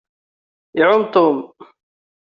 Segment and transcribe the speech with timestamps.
[0.79, 1.37] Iɛumm Tom.